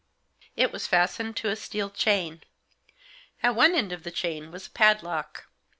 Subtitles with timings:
[0.55, 2.41] It was fastened to a steel chain;
[3.43, 5.45] at one end of the chain was a padlock.